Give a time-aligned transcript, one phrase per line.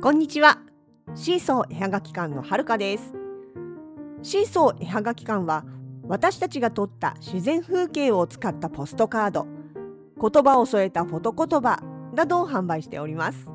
[0.00, 0.60] こんにちは。
[1.16, 3.14] シーソー絵はがき館のはるかです。
[4.22, 5.64] シーソー絵はがき館は
[6.04, 9.48] 私たちが撮った自然風景を使ったポストカード。
[10.20, 11.82] 言葉を添えたフォト言葉
[12.14, 13.50] などを販売しております。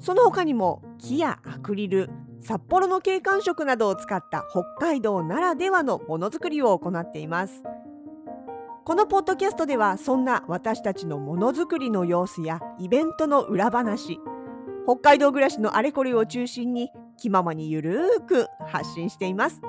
[0.00, 2.10] その他にも木やアクリル
[2.42, 7.62] 札幌の景観色などを使った北海道ならではのものづくりを行っています。
[8.84, 14.20] このポッドキャストではそんな私たちのものづくりの様子やイベントの裏話
[14.88, 19.60] 北海道暮らしのあれこれを中心に気ままにゆるーく発信しています。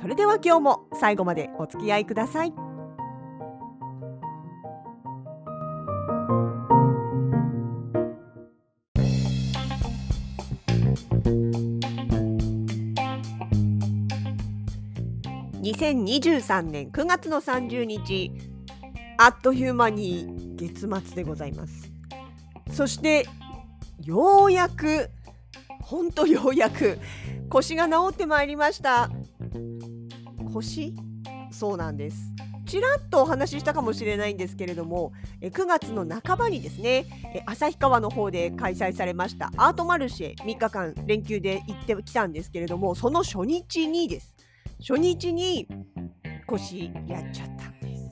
[0.00, 2.52] それでは今日も最後までお付き合いください。
[15.62, 18.32] 2023年9月の30日
[19.18, 21.92] あっという間に月末でございます。
[22.72, 23.28] そして
[24.04, 25.10] ようやく
[25.82, 26.98] ほんとようやく
[27.48, 29.10] 腰が治ってまいりました。
[30.52, 30.94] 腰？
[31.50, 32.16] そうなんです。
[32.66, 37.04] ちらっとお話ししたかもしれないんですけれども9月の半ばにですね
[37.46, 44.36] 旭川の方で開催されましたアートマルシェ3日間連休で行ってきたんですけれどもその初日にです。
[44.78, 45.66] 初日に
[46.46, 48.08] 腰やっちゃったんです。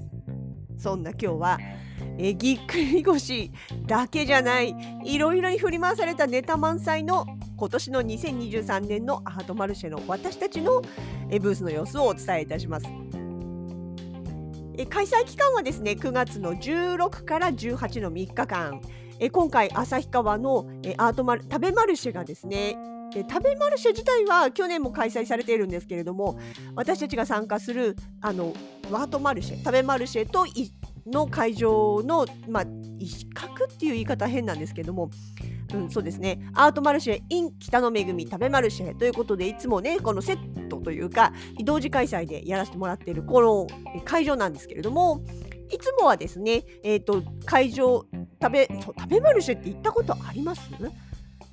[0.77, 1.58] そんな今日は
[2.18, 3.52] えぎっくり腰
[3.86, 10.82] だけじゃないいろいろに振り回されたネタ満載の今年の2023年のアートマルシェの私たちの
[11.30, 12.86] えブースの様子をお伝えいたします。
[14.77, 18.80] え開催期間はですね9月の16から18の3日間。
[19.18, 22.77] え今回旭川のえアートマル食べマルシェがですね
[23.12, 26.38] で食べマルシェ自体は去年も開催されているんですけれども
[26.74, 28.52] 私たちが参加するあの
[28.90, 30.46] ワートマルシェ食べマルシェと
[31.11, 32.64] の会場の、まあ、
[32.98, 35.11] 一角っていう言い方変なんですけども、
[35.75, 36.41] うん、そうですね。
[36.55, 41.33] アートマルシェ in 北の恵み食べマルシェということでいつもねこのセットというか
[41.64, 43.67] 同時開催でやらせてもらっているこの
[44.05, 45.23] 会場なんですけれども
[45.70, 48.07] いつもはですね、えーと、会場
[48.41, 50.63] 食べ食べマルシェって行ったことあります？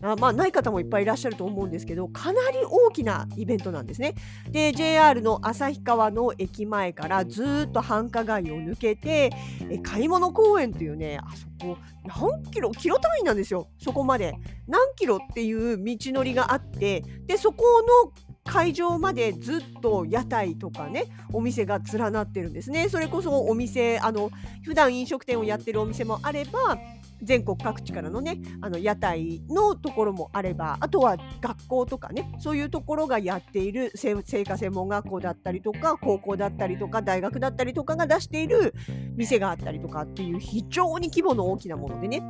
[0.02, 4.16] あまあ、ない方もいっぱいいらっしゃると思うんですけどかなり大きなイベントなんですね。
[4.52, 9.32] で JR の旭川の駅前からずっと繁華街を抜けて
[9.70, 14.36] え買い物公園っていうねあそこ何キロキロ単位なんですよそこまで
[14.68, 17.64] 何キロっていう道のりがあってでそこ
[18.06, 18.12] の
[18.46, 24.30] 会場までずっと屋台とかねお店が連なってるんですねそれこそお店あの
[24.64, 26.78] 普段飲食店をやってるお店もあれば
[27.22, 38.74] 全国各地からのねあの屋台のところもあればあとは学校とかねそういうところがやっている製菓専門学校だったりとか高校だったりとか大学だったりとかが出している
[39.16, 42.22] 店があったりとかっていう非常に規模の大きなものでね。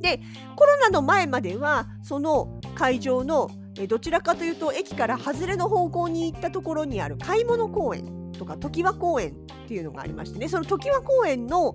[0.00, 0.20] で
[0.56, 3.50] コロナの前まではその会場の
[3.88, 11.74] どちらかというと駅から外れの方向に行ったところにある買い物公園とか常盤公園っていうのがありましてねその常盤公園の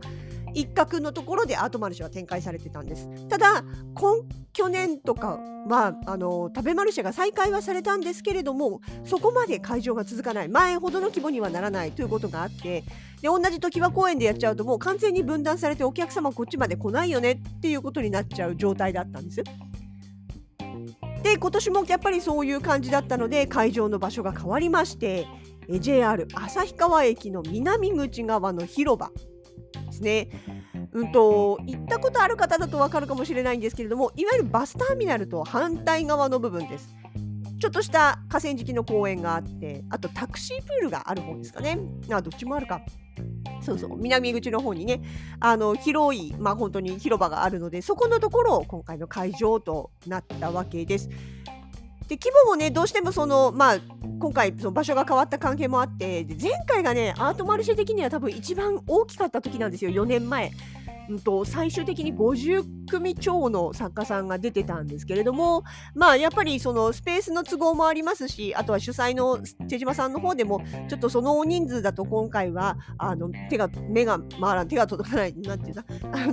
[0.56, 3.08] 一角のところでアートマルシェは展開されてたんです。
[3.28, 12.84] ただ今去年とかはあの食べマルシェが再開はされたんですけれどもそこまで会場が続かない前ほどの規模にはならないということがあって
[13.22, 19.44] で同じ常盤公園でやっちゃうともう完全に分断されてお客様こっちまで来ないよねっていうことになっちゃう状態だったんです。
[21.24, 25.26] で今年もやっぱりそういう感じだったので会場の場所が変わりまして
[25.68, 29.10] JR 旭川駅の南口側の広場
[29.96, 30.30] ですね。
[30.92, 36.96] うんと行ったことある方だと分かるかもしれないんですけれどもいわゆるバスターミナルと反対側の部分です。
[37.60, 41.80] ちょっとした河川敷の公園があってあとタクシープールがある方ですかね。
[42.12, 42.82] あどっちもあるか。
[43.62, 45.02] そうそう南口の方にね
[45.40, 51.10] あの広い、まあ、本当に広場があるのでそこのところを今回の会場となったわけです。
[52.08, 53.80] で規模もねどうしてもそのまあ
[54.20, 60.52] 今回その場所が変わった関係もあって前回がねアートマルシェ的には多分一番大きかった時なんですよ4年前。
[61.10, 65.64] うんと、最終的に50組超の作家さんが出てたんですけれども
[65.94, 75.84] まあやっぱりそのスペースの都合もありますしあとは主催の手島さんの方でもちょっとその大人数だと今回はあの手が目が回らん手が届かないなんていうか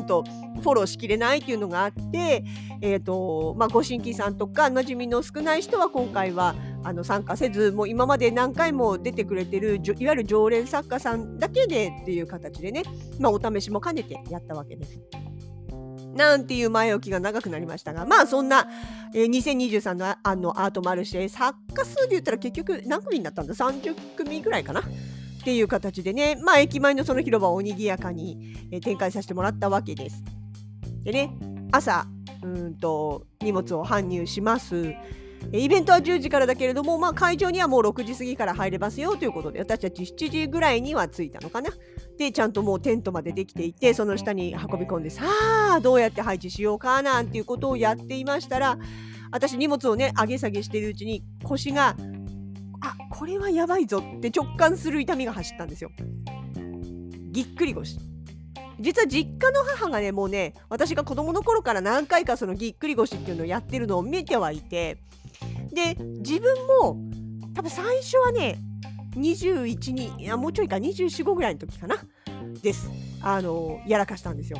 [0.06, 0.24] と
[0.62, 2.44] フォローしきれないっていうのがあって、
[2.80, 6.54] えーとまあ、ご新規さんとか馴染みの少ない人は今回は
[6.84, 12.82] あの参加せずもう今まで何回も出てくれてるいわゆる常連作家さんだけでっていう形でね、
[13.18, 15.00] まあ、お試しも兼ねてやったわけです。
[16.14, 18.68] なんていう前置きが長くなりましたがまあそんな、
[19.14, 24.80] えー、2023のあのアートマルシェ作家数で言ったら結局何組になったんだ？30組ぐらいかな？
[24.80, 24.84] っ
[25.44, 30.22] ていう形でねまあ駅前のその広場をにぎやかに、えー、展開させてもらったわけです。
[31.02, 31.34] でね
[31.72, 32.06] 朝
[32.42, 34.94] うんと荷物を搬入します
[35.50, 41.70] イベントは10時からだけれども、まあ、会場にはもう6時過ぎから入れますよということで私たち7時ぐらいには着いたのかな
[42.18, 45.24] でちゃんともうテントまでできていてその下に運び込んでさ
[45.74, 48.78] あどうやって配置しようかなんていうことをやっていましたら
[49.30, 51.96] 私荷物をね上げ下げしているうちに腰が
[52.80, 55.90] あこれはやばいぞって直感する痛みが走ったんですよ。
[57.30, 57.98] ぎっくり腰
[58.78, 64.98] 実は実家の母がねもうね私が子供の頃から何回かそのぎっくり腰っていうのをやってるのを見てはいて
[65.72, 66.98] で自分も
[67.54, 68.58] 多分最初はね
[69.16, 71.96] 21にいやもうちょいか245ぐらいの時かな
[72.62, 72.90] です
[73.22, 74.58] あのやらかしたんですよ。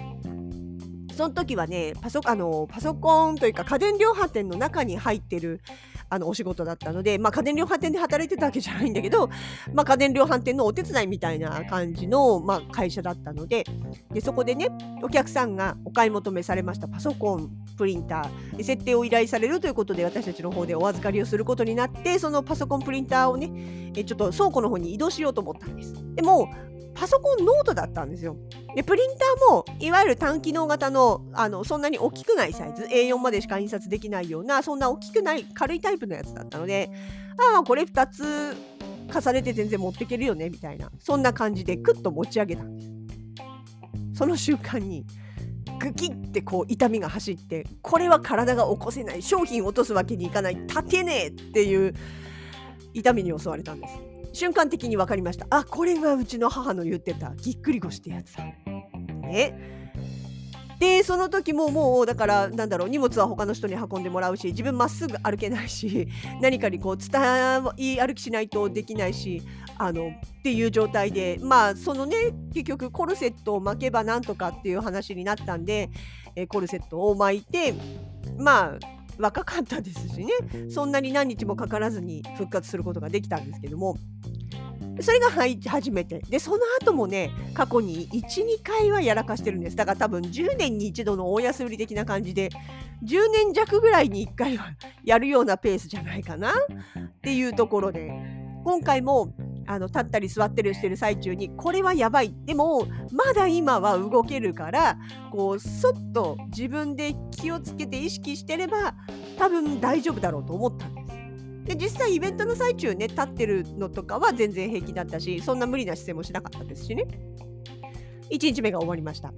[1.16, 5.60] その時はねパソあのパソコンというか家電量販店の中に入ってる
[6.12, 9.30] あのお仕事だったので、まあ、家電量販店で働いてたわけじゃないんだけど、
[9.72, 13.64] まあ、家電量販店のお手伝いみたいな感じの、まあ、会社だったので
[14.12, 14.68] でそこでね
[15.02, 25.94] お客さんがお買い求めされましたパソコンプリンター設定を依頼されるということで私たちの方でお預かりをすることになってそのパソコンプリンターをねちょっと倉庫の方に移動しようと思ったんです。
[26.14, 26.50] でも
[26.94, 28.36] パソコンノートだったんですよ。
[28.74, 36.90] でプリンターもいわゆる単機能型のあのそんなに大きくないサイズ A4 までしか印刷できないようなそんな大きくない軽いタイプのやつだったので
[37.54, 38.56] ああこれ2つ
[39.12, 42.92] 重ねて全然持っていけるよねみたいなそんな感じでクッと持ち上げたんです。
[44.14, 45.04] その瞬間に
[45.78, 51.94] グキッてこう痛みが走ってこれは体が起こせない商品落とすわけにいかない立てねえっていう
[52.94, 53.94] 痛みに襲われたんです。
[54.32, 58.44] 瞬間的に分かりましたあこれがうちの母の言ってたぎっくり腰ってやつだ。
[59.32, 59.73] ね。
[60.82, 66.08] でその時ももうだからなんだろう荷物は他の人に運んでもらうし自分まっすぐ歩けないし
[66.43, 69.43] 何かにこう伝い歩きしないとできないし
[69.79, 72.17] あのっていう状態でまあそのね
[72.52, 75.88] 結局コルセットを巻けばなんとかっていう話になったんで、
[76.34, 77.75] えコルセットを巻いて
[78.37, 78.79] まあ
[79.19, 80.32] 若かったですしね。
[80.69, 83.96] そんなに何日もかからずに復活することができたんですけども
[85.00, 85.30] それが
[85.70, 86.20] 初めて。
[86.28, 89.76] でその後もね過去に12回はやらかしてるんです。
[89.76, 92.50] だから多分10年に一度の大安売り的な感じで
[93.04, 94.72] 10年弱ぐらいに1回は
[95.04, 96.54] やるようなペースじゃないかなっ
[97.22, 98.12] ていうところで。
[98.64, 99.34] 今回も
[99.66, 102.32] あの立ったり座ったりしてる最中にこれはやばい。
[102.44, 104.96] でもまだ今は動けるから
[105.32, 108.94] こうそっと自分で気をつけて意識してれば
[109.36, 111.01] 多分大丈夫だろうと思ったんです。
[111.64, 117.06] で実際イベントの最中ね立ってるのとかは全然平気だったしそんな無理な姿勢もしなかったですしね
[118.30, 119.32] 1日目が終わりました。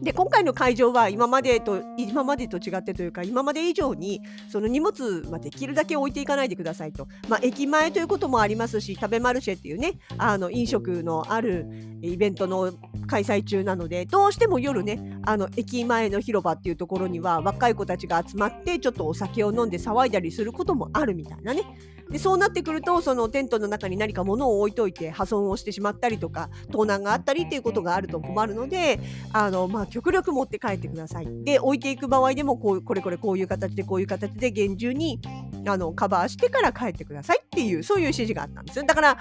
[0.00, 11.66] で今回の会場は今までと今までと違ってというか今まで以上にその荷物はできるだけ置いていかないでくださいと、まあ、駅前ということもありますし食べマルシェっていうねあの飲食のある
[12.00, 12.72] イベントの
[13.06, 21.62] 開催中なのでどうしても夜ねあの駅前の広場っていうところには若い子たちが集まってちょっとお酒を飲んで騒いだりすることもあるみたいなね。
[22.10, 29.00] でそうなってくるとそのテントの中に何か物を置いといて破損をしてしまったりとか盗難があったりっていうことがあると困るので
[29.32, 31.28] あの、まあ、極力持って帰ってください。
[31.44, 35.20] で置いていく場合でもこうこれこれこういう形でこういう形で厳重に
[35.66, 39.18] あのカバーしてから帰ってくださいっていうそういう指示があったんですよだから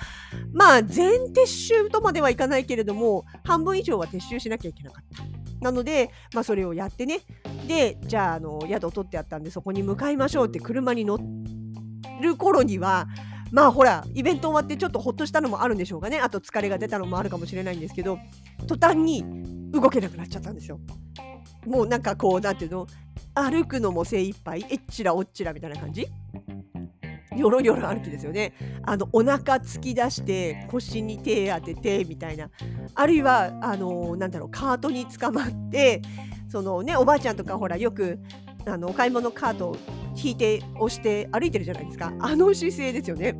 [0.54, 5.38] まあ全撤収とまではいかないけれども半分以上は撤収しなきゃいけなかった。
[5.60, 7.22] なので、まあ、それをやってね
[7.68, 11.37] でじゃああの宿を取ってあったんでそこに向かいましょうって車に乗って
[12.22, 13.08] る頃には
[13.52, 18.20] まあほらイベント終わってちょっとほっとしたのもあるんでしょうかねあと疲れが出たのもあるかもしれないんですけど
[18.68, 19.24] 途端に
[19.72, 20.80] 動けなくなっちゃったんですよ。
[21.66, 22.88] もうなんかこうなんていうの？
[23.34, 26.08] 歩くのも精一杯えっちらおっちらみたいな感じ？
[27.36, 28.54] よろよろ歩きですよね。
[28.84, 32.50] あのお腹突き出して腰に手当ててみたいな
[32.96, 36.02] あるいはあのなんだろうカートに捕まって
[36.50, 38.20] そのねおばあちゃんとかほらよく
[38.66, 39.78] あのお買い物カートを
[40.16, 43.40] 引いて押して歩いてるじゃないですかあの姿勢ですよね。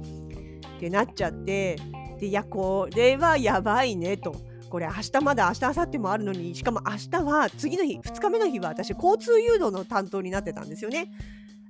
[0.78, 1.78] ってなっちゃって
[2.20, 4.36] でいやこれはやばいねと。
[4.70, 11.10] これ明日まだ明日明後日もあるのにしかも明日は次の日2日目の日は私交通誘導の担当になってたんですよね。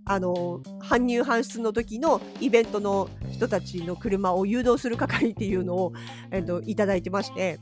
[0.09, 5.93] あの搬入搬出の時のイベントの人たちの車を誘導する係っていうのを、
[6.31, 7.59] えっと、いただいてまして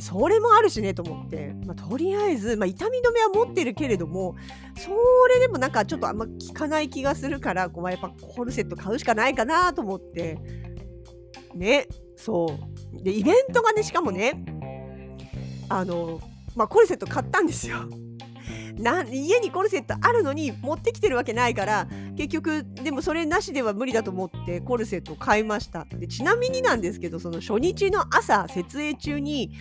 [0.00, 4.36] それもあるしねと思って、まあ、とりあえず、まあ、痛み止めは持ってるけれども
[4.76, 4.90] そ
[5.28, 10.38] れでもなんかちょっとあんま効かない気がするからこうやっぱコルセット買うしかないかなと思って。
[11.54, 12.58] ねそ
[12.94, 13.02] う。
[13.02, 14.44] でイベントがねしかもね
[15.68, 16.20] あの、
[16.54, 17.78] まあ、コルセット買ったんですよ。
[18.78, 25.86] な家にコルセットあるのに持ってきてるわけないから結局でもそれなしでは無理だと思ってコルセットを買いました。
[25.90, 29.52] でちなみになんですけどその初日の朝設営中に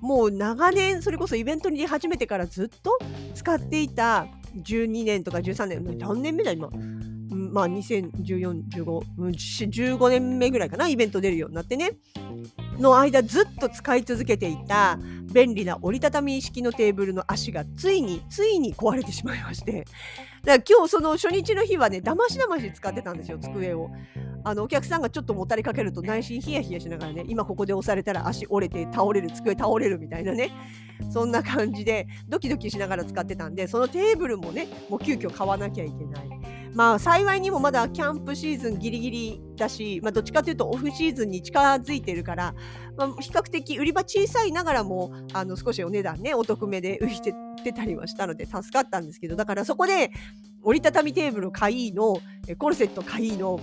[0.00, 2.98] もう長年それこそイベントに出始めてからずっと
[3.34, 6.70] 使っていた12年とか13年何年目だ今。
[7.30, 11.92] まあ2014、15、15年目ぐらいかな、イベント出るようになってね、
[12.78, 14.98] の間ずっと使い続けていた
[15.32, 19.84] 便利な折りたたみ式のテーブルの足がついに、ついに壊れてしまいまして、
[20.44, 23.90] だから今日その初日の日はね、だましだまし使ってたんですよ、机を。
[24.44, 30.52] あのお客さんがちょっともたれかけると内心ヒヤヒヤしながらね今ここで押されたら足折れて倒れる机倒れるみたいなね
[31.10, 36.37] そんな感じでドキドキしながら使ってたんでそのテーブルもねもう急遽買わなきゃいけない。
[36.78, 42.54] まあ幸いにもまだキャンプシーズンギリギリだし、まあ、どっちかというとオフシーズンに近づいてるから、
[42.96, 47.20] まあ、比較的売り場小さいながらもあの少しお値段ねお得めで売っ
[47.64, 50.12] てたりはしたので助かったんですけどだからそこで
[50.62, 52.20] 折りたたみテーブル買いの
[52.58, 53.58] コルセット買いの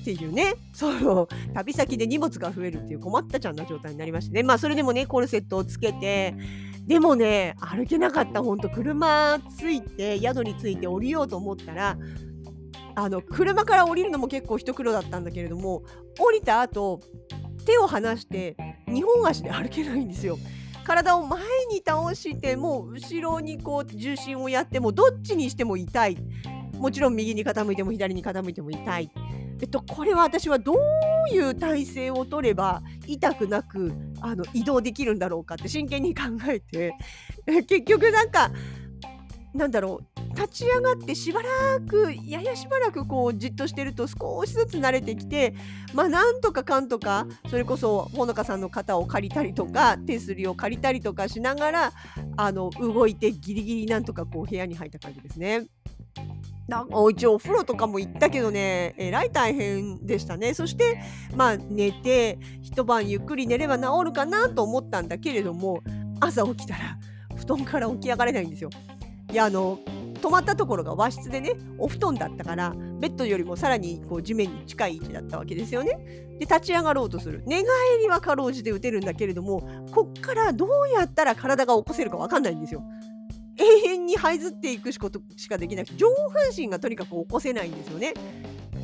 [0.00, 6.34] っていうね、その旅先で荷物が増えるっていう困ったちゃんな状態になりましてね、まあそれでもね、コルセットをつけて、
[6.86, 11.98] でもね、歩けなかった、ほんと車ついて、宿に着いて降りようと思ったら、
[13.02, 15.82] あの車から降りるのも結構一苦労だったんだけれども
[16.18, 17.00] 降りた後
[17.64, 18.56] 手を離して
[18.88, 20.38] 2本足で歩けないんですよ。
[20.84, 21.40] 体を前
[21.70, 26.16] に倒しても後ろにこう重心をやってもどっちにしても痛い
[26.78, 29.10] もちろん右に傾いても左に傾いても痛い。
[29.62, 33.92] えっと、これは私はどういう体勢を取れば痛くなく
[34.22, 36.94] あの移動できるんだろうかって真剣に考えて
[37.46, 38.50] 結局なんか
[39.52, 40.06] なんだろう
[40.40, 41.48] 立ち上がってしばら
[41.86, 45.54] くややしばらくこうじっとしてると少しずつ慣れてきて
[45.92, 51.92] まあなんとかかんとかそれこそほのかさんの肩を借りたりとか手すりを借りたりとかしながら
[52.38, 55.66] あの動いてギリギリなんとかこう部屋に入った感じですね。
[57.10, 61.02] 一応お風呂とかも行ったけどねえらい大変でしたねそして
[61.34, 65.82] まあ寝て一晩ゆっくり寝れば治るかなと思ったんだけれども
[66.20, 66.96] 朝起きたら
[67.36, 68.70] 布団から起き上がれないんですよ。
[69.32, 69.80] いやあの
[70.20, 75.98] 泊まったところが和室でねお布団だったからベッドよりもさらにこう地面に近い位置だったわけですよね。
[76.38, 77.66] で立ち上がろうとする寝返
[78.00, 79.60] りはかろうじて打てるんだけれども
[79.92, 82.82] こっからどうやったら体が起こせるか分かんないんですよ。
[83.56, 88.14] 永遠に這いずっていくことしかできなくて上半身がとにかく起こせないんですよね。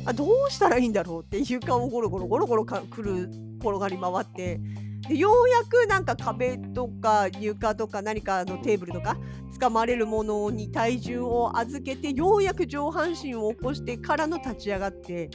[0.05, 3.29] あどうしたらいいんだろうって床をゴロゴロゴロゴロかくる
[3.59, 4.59] 転がり回って
[5.09, 9.17] ようやくなんか壁とか床とか何かのテーブルとか
[9.59, 15.29] 掴まれるものに体重を預けてようやく上半身を起こしてからの立ち上がって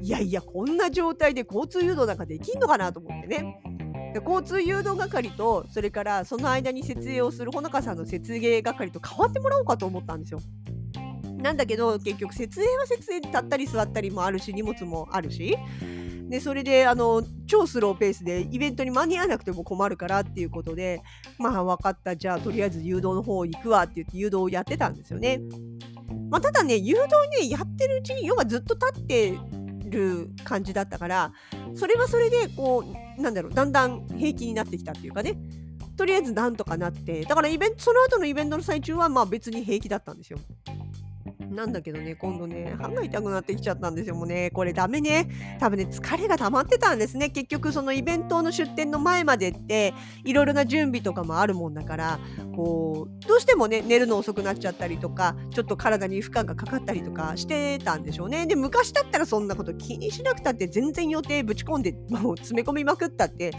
[0.00, 3.60] いやいやこんな状態で交通誘導なんかできんのかなと思ってね。
[4.14, 10.40] で交通誘導係とそれからその間に設営をするほのかさんの設営係と変わってもらおうかと思ったんですよ。
[11.38, 15.56] なんだけど結局設営は設営で立ったり座ったりもあるし荷物もあるし
[16.28, 21.02] でそれであの超スローペースでイベントに間に合わなくても困るからっていうことで
[21.38, 25.40] まあ分かったじゃあとりあえず誘導の方行くわって言って誘導をやってたんですよね。
[26.30, 27.08] まあ、ただね誘導
[27.40, 29.38] ねやってるうちに要はずっと立って
[29.88, 31.32] る感じだったから
[31.74, 32.84] それはそれでこ
[33.18, 35.36] うなんだろうだんだん平気になってきたっていうかね
[35.96, 40.38] とりあえずなんとかなってだからイベントその後のイベントの最中はまあ別に平気だったんですよ。
[41.50, 44.14] なんだけどね、今度ね、歯が痛くなってきちゃったんですよ。
[44.14, 45.28] もうね、これダメね。
[45.60, 47.30] 多分ね、疲れが溜まってたんですね。
[47.30, 52.20] 結局、そのイベントの出店の前までって、いろいろな準備とかもあるもんだから、
[52.54, 58.46] こう、どうしてもね、寝るの遅くなっちゃったりとか、ちょっと体に負荷がかかったりとかしてたんでしょうね。
[58.46, 63.52] で、昔だったらそんなこと気にしなくたって、全然予定ぶち込んで、もう詰め込みまくったって、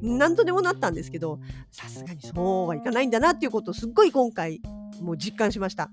[0.00, 4.60] 何とでもなったんですけど、さすがにそうはいかないんだなっていうことをすっごい今回、
[5.00, 5.90] もう実感しました。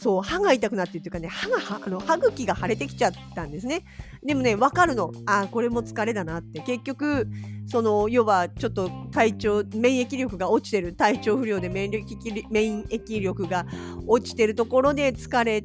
[0.00, 3.84] そう歯が痛くなってっていうかね歯があの歯茎が腫れてきちゃったんですね。
[4.24, 5.12] でもね分かるの。
[5.26, 6.60] あこれも疲れだなって。
[6.60, 7.28] 結局
[7.66, 13.66] その要はちょっと体調免疫力が落ちてる体調不良で免疫免疫力が
[14.06, 15.62] 落ちてるところで疲れ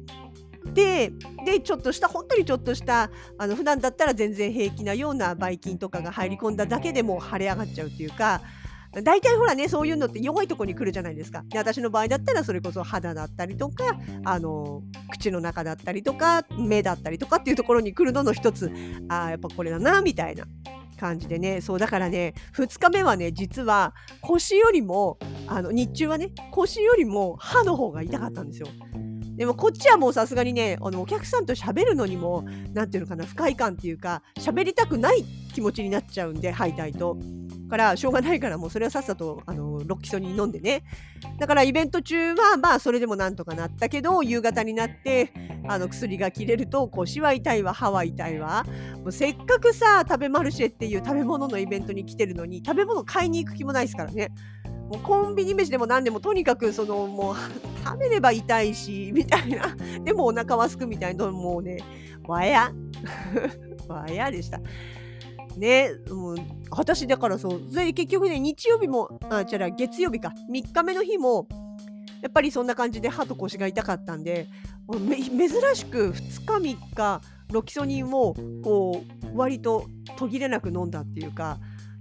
[0.74, 1.12] て
[1.46, 8.42] でちょっとした本当にちょっとしたあの普段だったら全然平気なようなばい菌とかが入り込んだだけでも腫れ上がっちゃうっていうか
[9.02, 18.70] 大体ほらねそういうのって弱いとこに来るじゃないですかで私の場合だったらそれこそ肌だったりとかあの口の中だったりとか目だったりとかっていうところに来るのの一つ
[19.08, 20.44] あやっぱこれだなみたいな
[20.96, 28.68] 感じでねそうだからね2日目はね実は腰よりもあの日中はね腰よりも歯の方が痛かったんですよ。
[29.36, 37.18] でもこっちはもうさすがにねあのお客さんと喋るのにも何ていうのかな不快感っていうか喋りたくない気持ちになっちゃうんでハイタイと。
[37.68, 40.84] からしょうがないからもうそれはさっさとあのロッキソニン飲んでね。
[41.38, 45.32] だからイベント中はまあそれでもなんとかなったけど夕方になって
[45.68, 48.64] あの薬が切れると腰は痛いわ歯は痛いわ。
[48.98, 54.30] もうせっかくさ食べマルシェっていう食べ物のイベントに来てるのに食べ物買いに行く気もないですからね。
[54.88, 57.36] もうコンビニ飯でも何でもとにかくそのもう
[57.84, 59.74] 食べれば痛いしみたいな。
[60.04, 61.30] でもお腹はすくみたいな。
[61.30, 61.78] もうね
[62.26, 62.72] わや。
[63.88, 64.60] わやでした。
[65.56, 66.36] ねもう
[66.70, 70.32] 私だからそうそれで結局ね日曜日もあじゃあ月曜日か。
[70.50, 71.46] 3日目の日も
[72.22, 74.48] やっぱりそんな感じで歯と腰が痛かったんで
[74.88, 77.20] 珍しく2日3日
[77.52, 78.34] ロキソニンを
[78.64, 79.86] こう割と
[80.16, 81.58] 途切れなく飲んだっていうか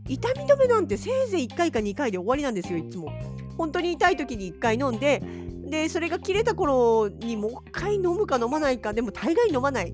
[0.07, 3.11] 痛み止めなんてせいぜい1回か2回で終わりなんですよいつも。
[3.57, 5.21] 本当に痛い時に1回飲んで
[5.65, 9.93] でそれが切れた頃にもう1回飲むか飲まないかでも大概飲まない。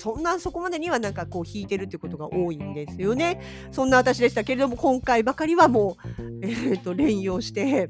[0.00, 3.38] そんなそこまでにはなんかこう引いてるってことが多いんですよね。
[3.70, 7.86] そんな私でしたけれども今回ばかりはもう、えー、と連用して。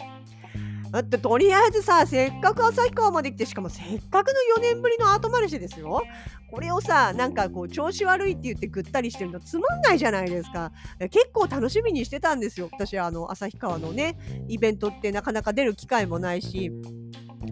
[0.91, 6.03] だってとりあえずさせっかく旭川まで来てしかもせっかくの4年ぶりのアートマルシェですよ。
[6.51, 10.73] これをさなんかこう調子悪いって言ってぐったりしてるのつまんないじゃないですか。
[10.99, 12.69] 結構楽しみにしてたんですよ。
[12.73, 16.73] 私あの旭川のねイベントってなかなか出る機会もないし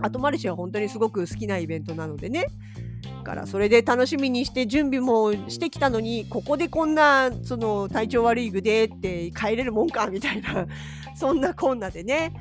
[0.01, 2.47] アートマルシェは本当にすごく好きなイベントなのでね。
[3.25, 10.67] からそれで楽しみにして準備もしてきたのにここでこんなその体調悪い具でって帰れるもんかみたいな
[11.15, 12.33] そんなこんなでね。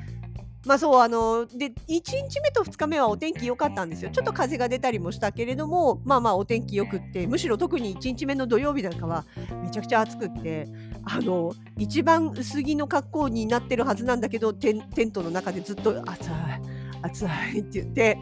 [0.66, 4.10] まあそうあので1日目と2日目はお天気良かったんですよ。
[4.10, 9.24] ちょっと風が出たりもしたけれどもまあまあお天気よくってむしろ特に1日目の土曜日なんかは
[9.62, 10.68] めちゃくちゃ暑くって
[11.04, 16.30] あの一番薄着の格好になってるはずなんだけどテントの中でずっと暑い
[17.02, 17.24] 暑
[17.54, 18.18] いって言って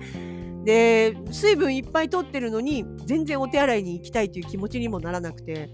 [0.67, 5.71] で水分いっぱい取ってるのに全然お手洗いに行きたいという気持ちにもならなくて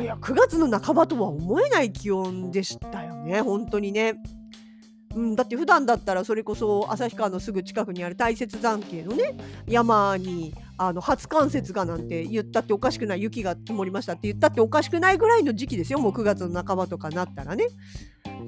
[0.00, 4.14] いや9月の半ばとは思えない気温でしたよね本当にね。
[5.14, 17.66] うん、だって普段だったらそれこそ旭川のすぐ近くにある大雪山系のね山にあの初冠雪がなんて言ったっておかしくない雪が積もりましたって言ったっておかしくないぐらいの時期ですよもう9月の半ばとかなったらね。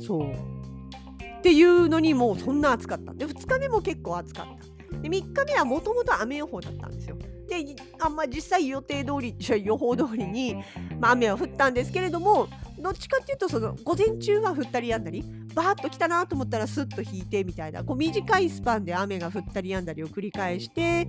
[0.01, 4.74] そうっていうのにもうそんな暑かったで2日目も結構暑かった
[5.05, 7.19] で3日目はもともと雨予報だったんですよ。
[7.47, 10.57] であんま実際予定通り予報通りに、
[10.99, 15.23] まあ、雨は降ったんですけれどもどっちかっていうとその午前中は降ったりやんだり
[15.55, 21.05] バーッと来たなと思ったらスッと引いてみたいなこう短いスパンで雨が降ったりやんだりを繰り返して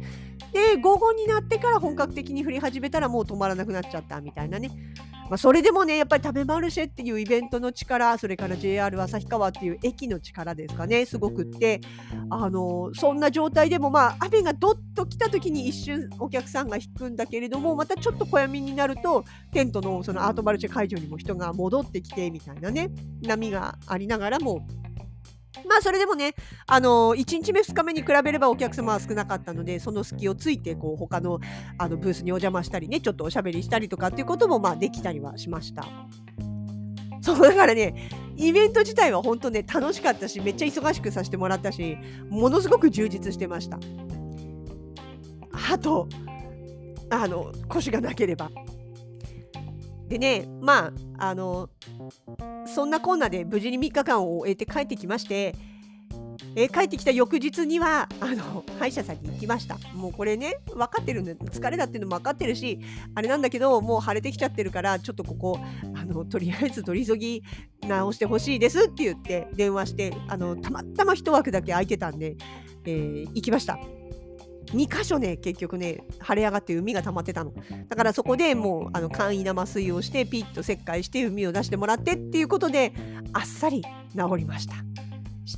[0.52, 4.72] で午後になってから本格的に降り始めたらもう止まらなくなっちゃったみたいなね。
[5.30, 11.82] まあ、それでもねやっぱり食べマルシェっていうイベントの力それから JR 旭川っていう駅の力ですかねすごくって。
[12.30, 22.90] あのそんな状態でもまあ雨がどっと来た時に一瞬お客さんが引くんだけれどもまたちょっと小闇になるとテントのそのアートマルシェ会場にも人が戻ってきてみたいなね
[23.22, 24.66] 波がありながらも
[25.68, 26.36] まあそれでもね、
[26.68, 31.40] あのー、1日目2日目に比べればお客様は少なかったのでその隙をついてこう他の
[31.78, 35.86] あのブースにお邪魔したりねちょっとおしゃべりしたりとかっていうこともまあできたりはしました。
[37.22, 41.98] そうだからねイベント自体は本当ね楽しかったしめっちゃ忙しくさせてもらったし
[42.30, 43.80] ものすごく充実してました。
[45.72, 46.08] あと
[47.10, 48.52] あの腰がなければ。
[50.08, 51.70] でねまああの
[52.66, 55.56] そんなこんなで無事に3日間を終えて帰ってきまして、
[56.56, 62.80] え、帰ってきた翌日にはあの歯医者さんに行きましたもうこれね分かってるんで疲れだっていうのも分かってるし
[63.14, 65.60] あれなんだけどもう腫れてきちゃってるからちょっとここ
[65.96, 67.44] あのとりあえず取り急ぎ
[67.88, 72.36] 直してほしいですって言って電話してあのたまたま1枠だけ空いてたんで、
[72.86, 73.78] えー、行きました。
[74.68, 77.54] 2箇所ね結局ね腫れ上がって海が溜まってたの。
[77.88, 82.94] だからそこでもうあの簡易な麻酔をしてピッと切開して海を出してもらってっていうことで
[83.34, 83.88] あっさり治
[84.38, 84.76] りました。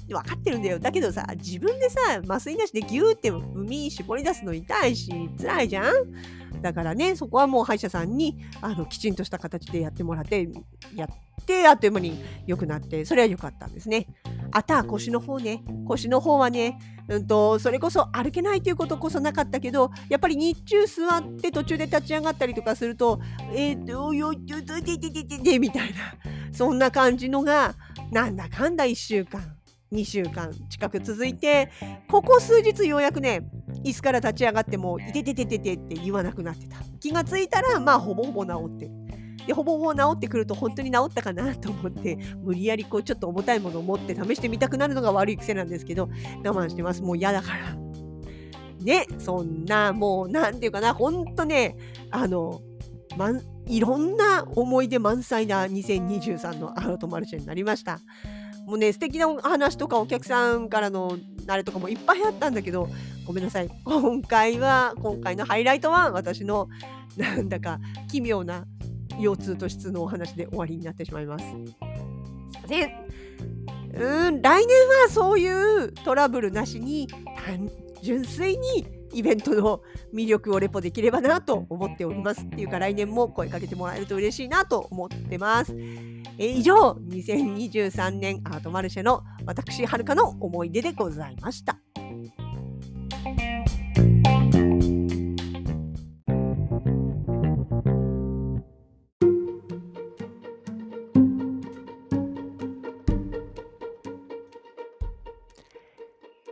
[0.09, 0.79] 分かってるんだよ。
[0.79, 6.61] だけどさ自分でさ麻酔なしでギューって海絞り出すの痛いし辛いじゃん？
[6.61, 10.49] だからねそこはもう歯医者さんにあのきちんとした形でやってもらって
[10.95, 11.13] やって
[11.67, 14.07] あっという間に良くなってそれは良かったんですね。
[14.51, 15.63] あた腰の方ね。
[15.87, 16.77] 腰の方はね
[17.09, 23.19] うんと、それこそ歩けないということこそなかったけどやっぱり日中座って途中で立ち上がったりとかすると
[23.53, 25.97] えっ、ー、とよいよいてててててみたいな
[26.51, 27.75] そんな感じのが
[28.11, 29.41] なんだかんだ1週間
[29.93, 31.71] 2週間近く続いて
[32.09, 33.49] ここ数日ようやくね
[33.85, 39.06] 椅子から立ち上がっても「いててててて」って言わなくなってた気がついたらまあほぼほぼ治って
[39.47, 46.09] でほぼほぼ治ってくると本当に治ったかなと思って無理やりこうちょっと重たいものを持って試してみたくなるのが悪い癖なんですけど
[46.43, 47.01] 我慢してます。
[47.01, 47.75] もう嫌だから。
[48.83, 51.75] ねそんなもう何て言うかなほんとね
[52.11, 52.61] あの
[53.17, 57.99] まんいろんな思い出満載な2023のアートマルシェになりました。
[58.65, 62.89] もうね素敵なお話とかお客さんからのあれとかもいっぱいあったんだけど
[63.25, 63.69] ごめんなさい。
[63.85, 66.67] 今回は今回のハイライトは私の
[67.15, 67.79] なんだか
[68.11, 68.65] 奇妙な
[69.19, 71.45] 腰痛と質のお話で終わりになってしまいます。
[72.67, 72.93] で
[73.93, 77.07] うん来年はそういうトラブルなしに
[78.01, 79.81] 純粋にイベントの
[80.13, 85.73] 魅力をレポできればなと思っておりますっていうか来年も声かけてもらえると嬉しいなと思ってます。
[86.39, 91.79] え以上2023年アートマルシェの私はるかの思い出でございました。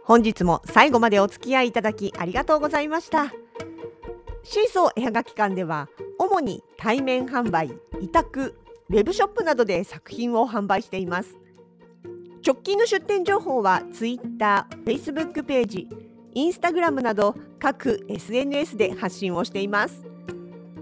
[0.06, 3.34] 本日も最後までお付き合いいただきありがとうございました。
[4.44, 5.90] シーソー絵はがき館では
[6.20, 8.56] 主に対面販売委託
[8.90, 11.36] ウェブショップなどで作品を販売しています。
[12.46, 15.90] 直近の出店情報は Twitter、Facebook ページ、
[16.36, 20.04] Instagram など各 SNS で発信をしています。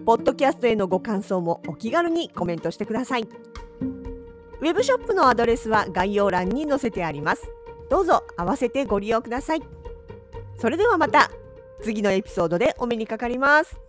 [0.06, 3.24] ポッドキャストへのご感想もお気軽にコメントしてください。
[3.24, 7.50] ウェブショップのアドレスは概要欄に載せてあります。
[7.90, 9.62] どうぞ合わせてご利用ください。
[10.58, 11.32] それではまた
[11.82, 13.83] 次のエピソードでお目にかかります。